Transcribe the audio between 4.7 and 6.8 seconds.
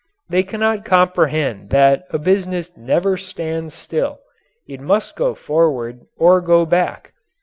must go forward or go